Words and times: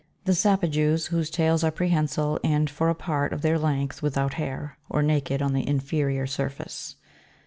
The 0.25 0.33
SAPAJOUS, 0.33 1.09
whose 1.09 1.29
tails 1.29 1.63
are 1.63 1.69
prehensile, 1.69 2.39
and 2.43 2.71
for 2.71 2.89
a 2.89 2.95
part 2.95 3.31
of 3.31 3.43
their 3.43 3.59
length 3.59 4.01
without 4.01 4.33
hair, 4.33 4.79
or 4.89 5.03
naked 5.03 5.43
on 5.43 5.53
the 5.53 5.67
inferior 5.67 6.25
surface. 6.25 6.95